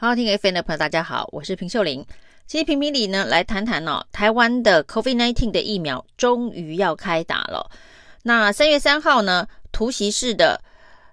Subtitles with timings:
[0.00, 2.06] 好，听 FM 的朋友，大家好，我是平秀玲。
[2.46, 7.68] 今天评评理呢，来谈谈哦，台湾的 COVID-19 的疫苗终于要开打了。
[8.22, 10.62] 那三月三号呢，突袭式的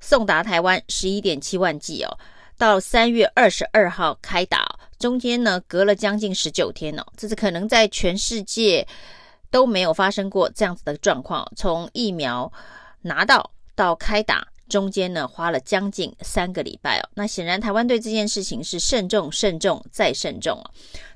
[0.00, 2.18] 送达台湾十一点七万剂哦，
[2.58, 8.84] 到三月二十二号开打，中间呢隔了将近十九天哦，这是可能在全世界
[9.48, 12.52] 都没有发生过这样子的状况，从疫苗
[13.02, 14.48] 拿到到开打。
[14.68, 20.70] 中间呢花了将近三个礼拜哦，那显然台湾对这件事情是慎重、慎重再慎重哦。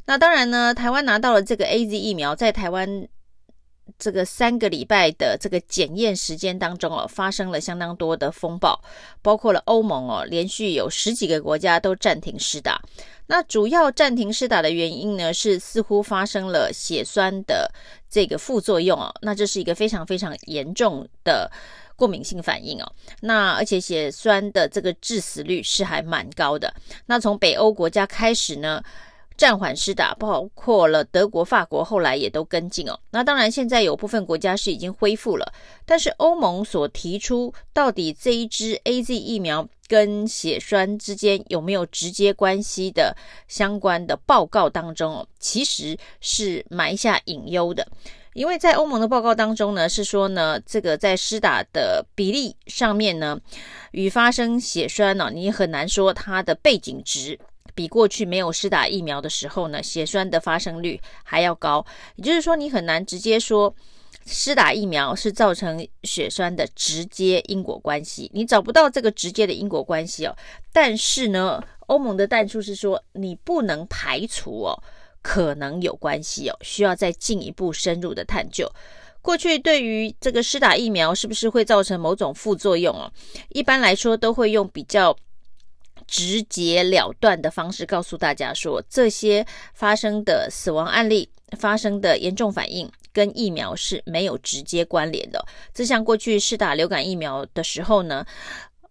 [0.04, 3.08] 那当然呢，台湾拿到了这个 AZ 疫苗，在台湾
[3.98, 8.80] 这个三个礼拜的这个检验时间当中哦，发生了相当多的风暴，
[9.22, 12.80] 包括了欧盟哦，连续有十几个国家都暂停施打。
[13.28, 17.68] 那主要暂停施打的原因呢，是似乎发生了血栓的
[18.08, 21.50] 这个副作用哦，那这是一个非常非常严重的。
[21.96, 26.72] 过敏性反应哦，那而且血栓的这个致死率是还蛮高的。
[27.06, 28.82] 那从北欧国家开始呢，
[29.36, 32.98] 暂缓施打，包括了德国、法国，后来也都跟进哦。
[33.10, 35.52] 那当然，现在有部分国家是已经恢复了，
[35.84, 47.86] 但是欧盟所提出到底这一支 AZ 疫苗跟血栓之间有没有直接关系的相关的报告当中哦，其实是埋下隐忧的。
[48.32, 53.40] 因为在欧盟的报告当中呢，是说呢，这个在施打的比例上面呢，
[53.92, 57.38] 与发生血栓呢、哦，你很难说它的背景值
[57.76, 61.86] 比过去没有施打疫苗的时候呢，血栓的发生率还要高。
[62.16, 63.72] 也就是说，你很难直接说
[64.24, 70.34] 施打疫苗是造成血栓的直接因果关系，你找不到这个直接的因果关系哦。
[70.72, 74.82] 但是呢，欧盟的弹出是说，你不能排除哦。
[75.22, 78.70] 可能有关系哦，需要再进一步深入的探究。
[79.20, 83.10] 过去对于这个施打疫苗是不是会造成某种副作用哦，
[83.48, 85.16] 一般来说都会用比较
[86.06, 95.44] 直截了断的方式告诉大家说，这些发生的死亡案例、发生的严重反应跟疫苗是没有直接关联的。
[95.74, 98.24] 这像过去试打流感疫苗的时候呢。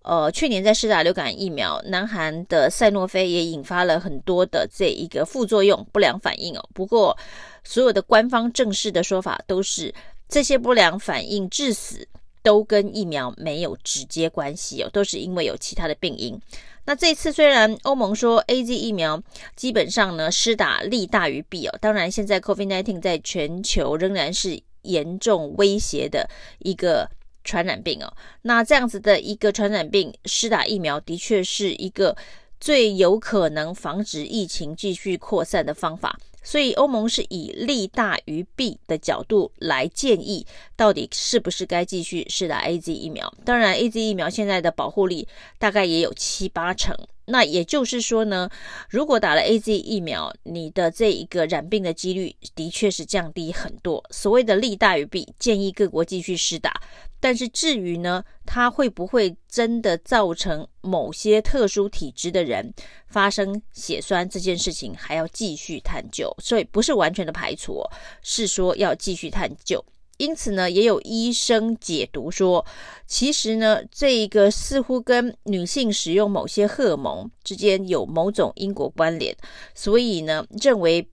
[0.07, 6.63] 呃，去年在试打流感疫苗，南韩的赛诺菲也引发了很多的这一个副作用、不良反应哦。
[6.75, 7.17] 不过，
[7.63, 9.91] 所有的官方正式的说法都是
[10.29, 12.07] 这些不良反应致死
[12.45, 16.39] 都跟疫苗没有直接关系哦，都是因为有其他的病因。
[16.85, 19.21] 那这次虽然欧盟说 AZ 疫苗
[19.57, 26.29] 基本上呢施打利大于弊哦，当然现在 C O V I D nineteen 在全球仍然是严重威胁的
[26.59, 27.09] 一个。
[27.47, 28.11] 传染病哦，
[28.41, 32.17] 那这样子的一个传染病，施打疫苗的确是一个
[32.59, 36.17] 最有可能防止疫情继续扩散的方法。
[36.45, 40.45] 所以欧盟是以利大于弊的角度来建议，
[40.77, 43.33] 到底是不是该继续试打 AZ 疫苗？
[43.43, 46.95] 当然，AZ 疫苗现在的保护力大概也有七八成。
[47.25, 48.49] 那也就是说呢，
[48.89, 54.03] 如果打了 AZ 疫苗，你的这一个染病的几率的确是降低很多。
[54.11, 56.71] 所谓的利大于弊，建议各国继续施打。
[57.19, 62.71] 但是至于呢，它会不会真的造成某些特殊体质的人
[63.07, 66.31] 发生血栓这件事情，还要继续探究。
[66.39, 67.81] 所以不是完全的排除，
[68.21, 69.83] 是说要继续探究。
[70.17, 72.65] 因此呢，也有医生解读说，
[73.05, 79.35] 其实呢，这一个似乎跟女性使用某些荷尔蒙之间有某种因果关联，
[79.73, 81.07] 所以呢，认为。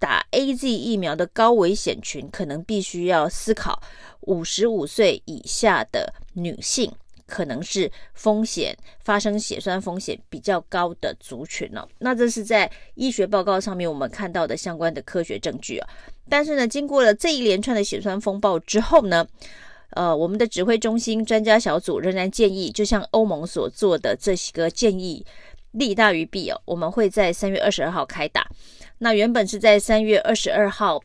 [0.00, 3.82] 打 AZ 疫苗的高危险群，可能必须要思考
[4.20, 6.92] 五十五岁以下的女性，
[7.26, 11.84] 可能是风险发生血栓风险比较高的族群哦。
[11.98, 15.88] 那这是在医学报告上面我们看到的相关的科学证据啊。
[16.28, 19.26] 但是呢，经过了这一连串的血栓风暴之后呢，
[19.90, 25.24] 呃，我们的指挥中心专家小组仍然建议，就像欧盟所做的这些个建议，
[25.72, 26.60] 利大于弊哦。
[26.64, 28.46] 我们会在三月二十二号开打。
[28.98, 31.00] 那原本是在三月二十二号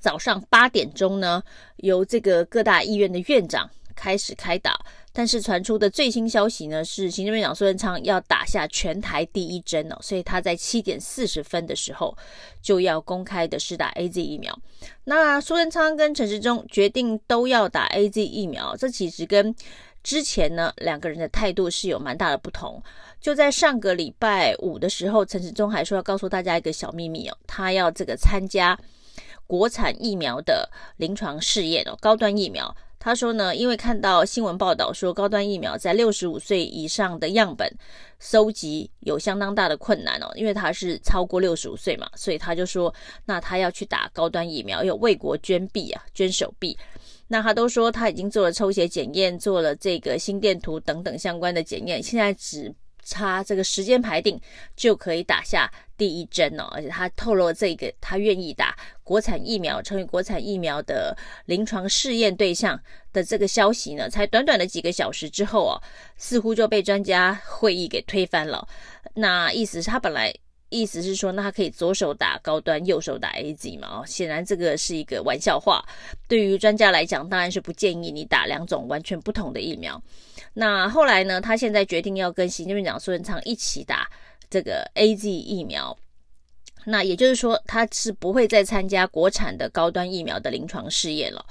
[0.00, 1.42] 早上八点钟呢，
[1.78, 4.78] 由这个各大医院的院长开始开打，
[5.18, 12.14] 但是传出的最新消息呢，是行政院长苏贞昌要打下全台第一针哦，所以他在七点四十分的时候
[12.60, 14.54] 就要公开的施打 AZ 疫苗。
[15.04, 19.56] 那苏贞昌跟陈时中决定都要打 AZ 疫苗，这其实跟
[20.02, 22.82] 之前呢两个人的态度是有蛮大的不同。
[23.18, 28.78] 就在上个礼拜五的时候，陈时中还说要告诉大家一个小秘密哦，他要这个参加
[29.46, 30.68] 国产疫苗的
[30.98, 32.76] 临床试验哦，高端疫苗。
[33.06, 37.72] 他说呢，因为看到新闻报道说高端疫苗在六十五岁以上的样本
[38.18, 42.92] 收集有相当大的困难哦，因为他是超过六十五岁嘛，所以他就说，
[43.24, 46.76] 那他要去打高端疫苗，要为国捐臂啊，捐手臂。
[47.28, 52.74] 那他都说他已经做了抽血检验，做了这个心电图等等相关的检验，现在只
[53.06, 54.38] 差这个时间排定
[54.74, 61.16] 就可以打下第一针哦，而且他透露这个他愿意打国产疫苗，成为国产疫苗的
[61.46, 62.78] 临床试验对象
[63.12, 65.80] 的这个消息呢，才短短的几个小时之后哦，
[66.18, 68.66] 似乎就被专家会议给推翻了。
[69.14, 70.34] 那意思是，他本来。
[70.76, 74.00] 意思是说，那他可以左手打高端，右手打 AZ 嘛？
[74.00, 75.82] 哦，显然这个是一个玩笑话。
[76.28, 80.00] 对于专家来讲，当然是不建议你打两种完全不同的疫苗。
[80.52, 84.08] 那后来呢，他现在决定要跟行政院长苏贞昌一起打
[84.50, 85.96] 这个 AZ 疫苗。
[86.84, 91.44] 那也就是说，他是不会再参加国产的高端疫苗的临床试验了。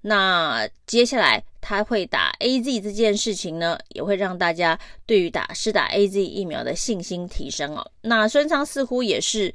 [0.00, 4.76] 那接下来他会打 AZ 这件事情呢，也会让大家
[5.06, 7.92] 对于打施打 AZ 疫苗的信心提升哦。
[8.00, 9.54] 那孙昌似乎也是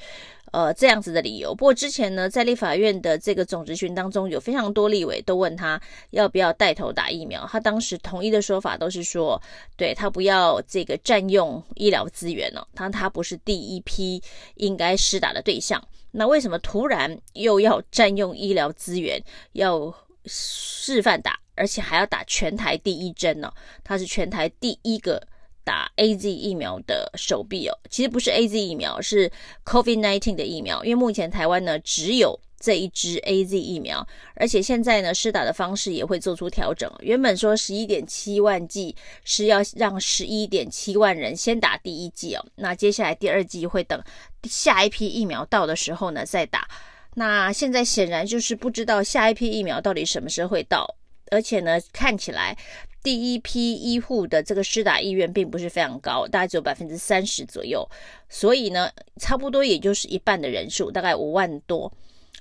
[0.54, 1.54] 呃这样子的理由。
[1.54, 5.78] 不过之前呢，在立法院的这个总质询当中，有非常多立委都问他
[6.12, 9.42] 要不要带头打疫苗，他当时统一的说法都是说，
[9.76, 14.24] 对他不要这个占用医疗资源哦，他他不是第一批
[14.56, 15.86] 应该施打的对象。
[16.12, 19.22] 那为什么突然又要占用医疗资源
[19.52, 19.94] 要？
[20.28, 23.52] 示范打，而且还要打全台第一针、哦。
[23.84, 25.22] 他是全台第一个
[25.64, 27.78] 打 AZ 疫苗的手臂哦。
[27.90, 29.32] 其实不是 AZ 疫苗，是
[29.66, 30.84] COVID-19 的疫苗。
[30.84, 36.92] 因为目前台湾呢只有这一支 AZ 疫苗，而且现在呢施打的方式也会做出调整。
[37.02, 42.46] 原本说十一点七万剂是要让十一点七万人先打第一剂哦。
[42.56, 44.02] 那接下来第二剂会等
[44.44, 46.68] 下一批疫苗到的时候呢再打。
[47.14, 50.86] 那现在显然就是不知道下一批疫苗到底什么时候会到，
[51.32, 52.58] 而且呢，看起来
[53.04, 57.88] 第一批医护的这个施打意愿并不是非常高，大概只有百分之三十左右，
[58.30, 61.92] 所以呢，差不多也就是一半的人数，大概五万多，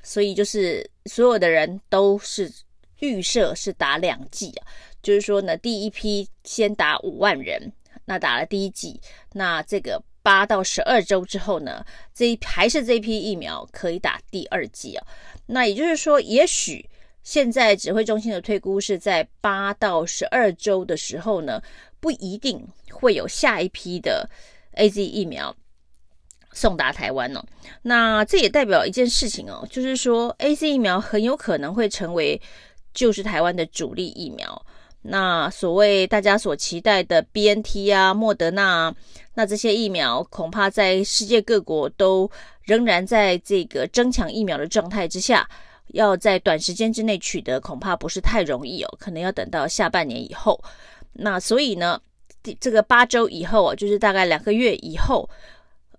[0.03, 2.53] 所以就是所有的人都是
[3.01, 4.67] 预设是打两剂啊，
[5.03, 7.73] 就是说呢，第一批先打五万人，
[8.05, 9.01] 那打了第一剂，
[9.33, 10.03] 那这个。
[10.25, 11.85] 八到十二周之后呢，
[12.15, 15.07] 这一还是这批疫苗可以打第二剂啊。
[15.45, 16.89] 那也就是说，也许
[17.25, 21.61] 现在指挥中心的推估是在八到十二周的时候呢，
[21.99, 24.29] 不一定会有下一批的
[24.77, 25.57] AZ 疫苗
[26.53, 27.43] 送达台湾哦。
[27.83, 32.41] 那这也代表一件事情哦，就是说 AZ 疫苗很有可能会成为
[32.93, 34.67] 就是台湾的主力疫苗。
[35.07, 38.95] 那所谓大家所期待的 BNT 啊、莫德纳啊，
[39.35, 42.31] 那这些疫苗恐怕在世界各国都
[42.63, 45.47] 仍然在这个争抢疫苗的状态之下，
[45.89, 50.63] 要在短时间之内取得恐怕不是太容易哦，可能要等到下半年以后。
[51.13, 52.01] 那所以呢，
[52.59, 55.29] 这个八周以后啊，就是大概两个月以后，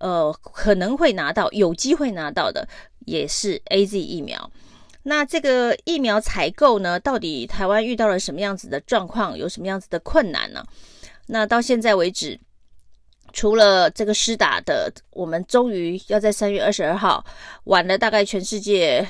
[0.00, 2.68] 呃，可能会拿到，有机会拿到的
[3.06, 4.50] 也是 AZ 疫苗。
[5.04, 10.62] 那这个疫苗采购呢，到底台湾遇到了什么样子的状况，有什么样子的困难呢？
[11.28, 12.38] 那到现在为止，
[13.32, 17.24] 除了这个施打的，我们终于要在三月二十二号，
[17.64, 19.06] 晚了大概全世界。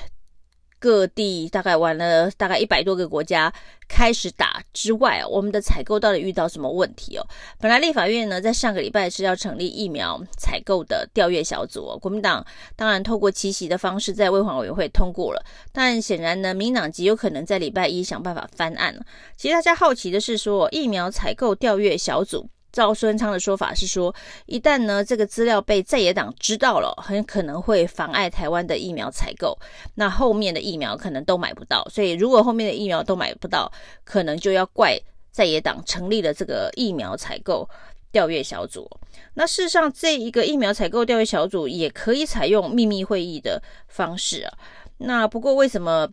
[0.79, 3.53] 各地大概玩了大概一百多个国家
[3.89, 7.27] 开始打之外，我们的采购到底遇到什么问题哦？
[7.59, 12.45] 本来立法院呢在上个礼拜是要成立疫苗采购的调阅小组哦，国民党
[12.75, 18.95] 当然透过奇袭的方式在卫环委员会通过了，但显然呢民党极有可能在礼拜一想办法翻案。
[19.37, 22.49] 其实大家好奇的是说，疫苗采购调阅小组。
[22.77, 24.15] 赵孙昌的说法是说，
[24.45, 29.59] 一旦呢这个资料被在野党知道了，很可能会妨碍台湾的疫苗采购，
[29.95, 31.83] 那后面的疫苗可能都买不到。
[31.91, 33.73] 所以如果后面的疫苗都买不到，
[34.05, 35.01] 可能就要怪
[35.33, 37.67] 在野党成立了这个疫苗采购
[38.13, 38.87] 调阅小组。
[39.33, 44.53] 那事实上，这一个疫苗采购调阅小组也可以采用秘密会议的方式啊。
[44.99, 46.07] 那不过为什么？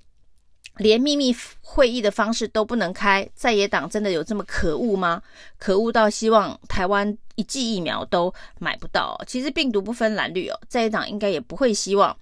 [0.77, 5.21] 连秘密会议的方式都不能开，在野党真的有这么可恶吗？
[5.59, 9.19] 可恶到希望台湾一剂疫苗都买不到。
[9.27, 12.15] 其实病毒不分蓝绿哦，在野党应该也不会希望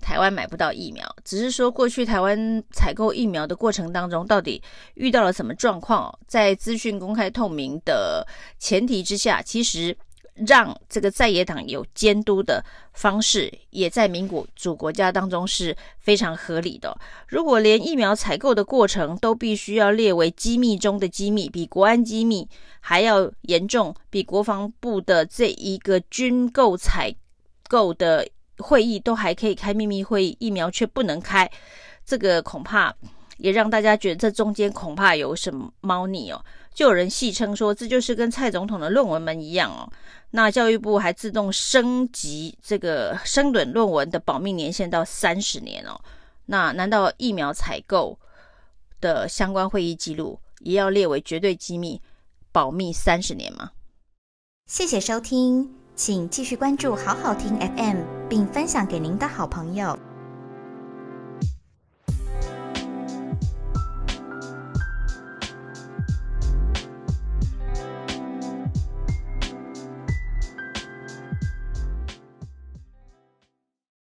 [0.00, 4.62] 台湾买不到疫苗，只是说过去台湾采购疫苗的过程当中，到底
[4.94, 6.16] 遇到了什么状况？
[6.26, 8.26] 在资讯公开透明的
[8.58, 9.96] 前提之下，其实。
[10.46, 16.96] 让这个在野党有监督的方式，也在民主国家当中是非常合理的。
[17.26, 22.48] 如果连疫苗采购的过程都必须要列为机密中的机密，比国安机密
[22.80, 27.14] 还要严重，比国防部的这一个军购采
[27.68, 28.26] 购的
[28.58, 31.50] 会议都还可以开秘密会议，疫苗却不能开，
[32.04, 32.94] 这个恐怕
[33.38, 36.44] 也让大家觉得这中间恐怕有什么猫腻哦。
[36.74, 39.90] 就有人戏称说，这就是跟蔡总统的论文门一样哦。
[40.30, 46.00] 那教育部还自动升级这个申论论文的保密年限到三十年哦。
[46.46, 48.16] 那难道疫苗采购
[49.00, 52.00] 的相关会议记录也要列为绝对机密，
[52.52, 53.72] 保密三十年吗？
[54.66, 60.07] 谢谢收听，请继续关注好好听 FM，并分享给您的好朋友。